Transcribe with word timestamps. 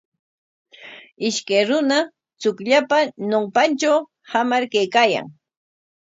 Ishkay 1.27 1.63
runa 1.69 1.97
chukllapa 2.41 2.97
ñawpantraw 3.29 3.99
hamar 4.31 4.63
kaykaayan. 4.71 5.27